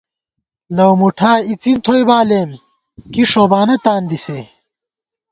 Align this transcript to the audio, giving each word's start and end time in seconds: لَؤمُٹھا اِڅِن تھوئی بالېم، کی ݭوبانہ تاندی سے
لَؤمُٹھا 0.75 1.31
اِڅِن 1.49 1.77
تھوئی 1.85 2.03
بالېم، 2.09 2.49
کی 3.13 3.23
ݭوبانہ 3.31 3.75
تاندی 3.83 4.19
سے 4.25 4.39